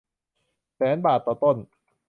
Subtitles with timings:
[0.75, 1.57] แสนบาทต่อต้น